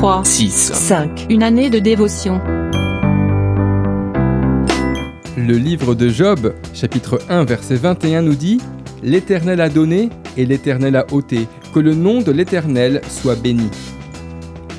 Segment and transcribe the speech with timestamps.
[0.00, 1.26] 3, 6, 5.
[1.28, 2.40] Une année de dévotion.
[5.36, 8.62] Le livre de Job, chapitre 1, verset 21 nous dit
[9.02, 10.08] L'Éternel a donné
[10.38, 13.68] et l'Éternel a ôté, que le nom de l'Éternel soit béni.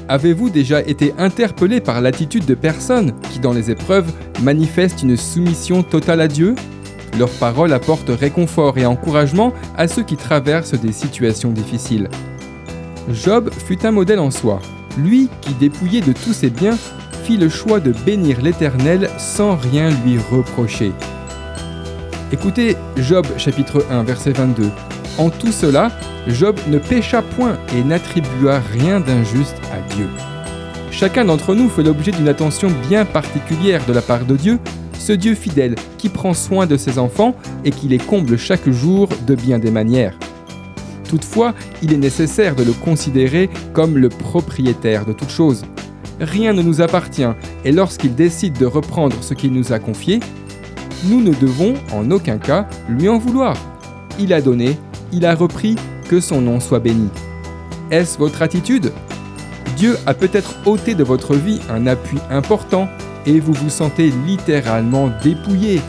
[0.07, 4.11] Avez-vous déjà été interpellé par l'attitude de personnes qui, dans les épreuves,
[4.41, 6.55] manifestent une soumission totale à Dieu?
[7.19, 12.09] Leurs paroles apportent réconfort et encouragement à ceux qui traversent des situations difficiles.
[13.11, 14.59] Job fut un modèle en soi.
[14.97, 16.77] Lui qui, dépouillé de tous ses biens,
[17.23, 20.91] fit le choix de bénir l'Éternel sans rien lui reprocher.
[22.31, 24.69] Écoutez Job chapitre 1 verset 22.
[25.17, 25.91] En tout cela,
[26.27, 30.07] Job ne pécha point et n'attribua rien d'injuste à Dieu.
[30.91, 34.59] Chacun d'entre nous fait l'objet d'une attention bien particulière de la part de Dieu,
[34.97, 39.09] ce Dieu fidèle qui prend soin de ses enfants et qui les comble chaque jour
[39.25, 40.17] de bien des manières.
[41.11, 45.65] Toutefois, il est nécessaire de le considérer comme le propriétaire de toute chose.
[46.21, 47.27] Rien ne nous appartient
[47.65, 50.21] et lorsqu'il décide de reprendre ce qu'il nous a confié,
[51.09, 53.57] nous ne devons en aucun cas lui en vouloir.
[54.19, 54.77] Il a donné,
[55.11, 55.75] il a repris,
[56.07, 57.09] que son nom soit béni.
[57.89, 58.93] Est-ce votre attitude?
[59.75, 62.87] Dieu a peut-être ôté de votre vie un appui important
[63.25, 65.81] et vous vous sentez littéralement dépouillé.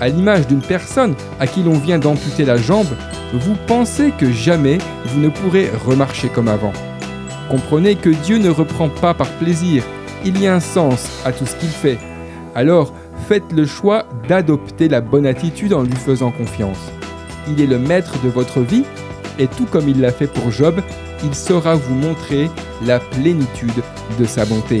[0.00, 2.86] À l'image d'une personne à qui l'on vient d'amputer la jambe,
[3.32, 6.72] vous pensez que jamais vous ne pourrez remarcher comme avant.
[7.50, 9.82] Comprenez que Dieu ne reprend pas par plaisir,
[10.24, 11.98] il y a un sens à tout ce qu'il fait.
[12.54, 12.92] Alors,
[13.26, 16.78] faites le choix d'adopter la bonne attitude en lui faisant confiance.
[17.48, 18.84] Il est le maître de votre vie
[19.38, 20.80] et tout comme il l'a fait pour Job,
[21.24, 22.50] il saura vous montrer
[22.86, 23.82] la plénitude
[24.18, 24.80] de sa bonté.